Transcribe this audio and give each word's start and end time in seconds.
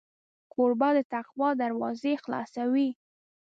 کوربه 0.53 0.89
د 0.95 0.99
تقوا 1.13 1.49
دروازې 1.63 2.13
خلاصوي. 2.23 2.89